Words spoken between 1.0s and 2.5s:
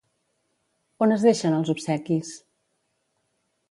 On es deixen els obsequis?